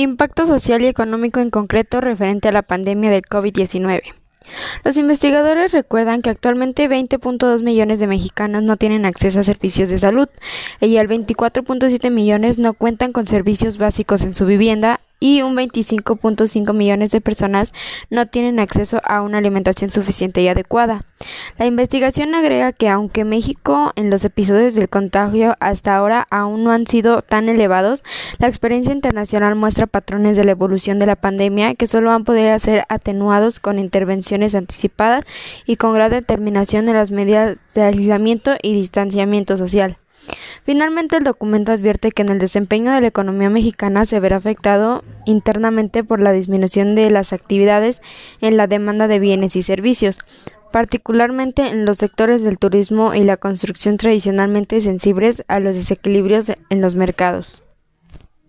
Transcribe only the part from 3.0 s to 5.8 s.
del COVID-19. Los investigadores